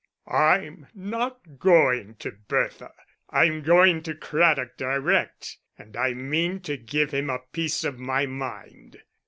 [0.27, 2.91] "I'm not going to Bertha;
[3.29, 8.25] I'm going to Craddock direct, and I mean to give him a piece of my
[8.25, 9.03] mind."